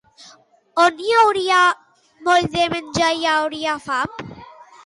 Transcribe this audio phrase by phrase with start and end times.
[0.83, 1.59] On hi hagi
[2.29, 4.21] molt de menjar, hi haurà fam?